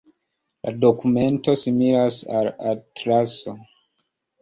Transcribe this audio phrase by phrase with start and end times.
[0.67, 3.59] La dokumento similas al atlaso.